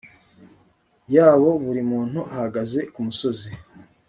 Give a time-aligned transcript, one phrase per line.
[1.15, 3.49] yabo buri muntu ahagaze ku musozi